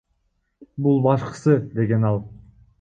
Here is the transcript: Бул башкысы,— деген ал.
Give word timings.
Бул 0.85 0.97
башкысы,— 1.09 1.55
деген 1.79 2.11
ал. 2.13 2.21